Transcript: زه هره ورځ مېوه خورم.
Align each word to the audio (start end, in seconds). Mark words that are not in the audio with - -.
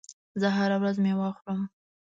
زه 0.41 0.47
هره 0.57 0.75
ورځ 0.81 0.95
مېوه 1.03 1.29
خورم. 1.37 1.61